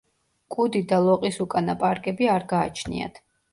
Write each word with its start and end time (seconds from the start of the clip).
კუდი 0.55 0.81
და 0.91 0.99
ლოყისუკანა 1.09 1.77
პარკები 1.85 2.33
არ 2.39 2.49
გააჩნიათ. 2.57 3.25